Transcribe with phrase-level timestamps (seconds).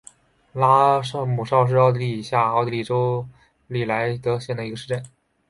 [0.53, 3.27] 拉姆绍是奥地利下奥地利州
[3.67, 5.05] 利林费尔德县的一个市镇。